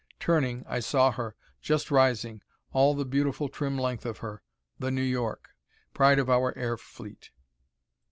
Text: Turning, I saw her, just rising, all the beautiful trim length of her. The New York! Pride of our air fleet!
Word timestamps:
Turning, 0.19 0.65
I 0.67 0.79
saw 0.79 1.11
her, 1.11 1.35
just 1.61 1.91
rising, 1.91 2.41
all 2.71 2.95
the 2.95 3.05
beautiful 3.05 3.49
trim 3.49 3.77
length 3.77 4.03
of 4.03 4.17
her. 4.17 4.41
The 4.79 4.89
New 4.89 5.03
York! 5.03 5.49
Pride 5.93 6.17
of 6.17 6.27
our 6.27 6.57
air 6.57 6.75
fleet! 6.75 7.29